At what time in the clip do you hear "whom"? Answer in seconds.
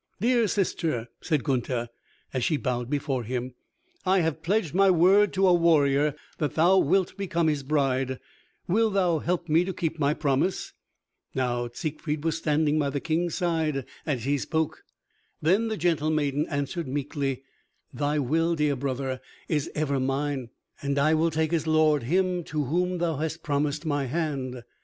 22.63-22.97